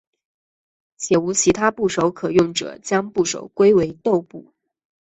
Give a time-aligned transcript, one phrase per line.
[0.97, 4.51] 且无其他部首可用者将部首归为豆部。